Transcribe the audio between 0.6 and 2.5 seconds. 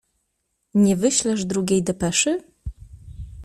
"Nie wyślesz drugiej depeszy?"